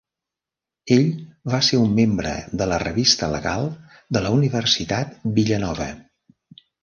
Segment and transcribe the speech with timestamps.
[0.93, 1.03] Ell
[1.55, 3.69] va ser un membre de la Revista Legal
[4.17, 5.91] de la Universitat Villanova.